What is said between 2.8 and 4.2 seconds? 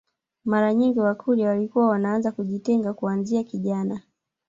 kuanzia kijana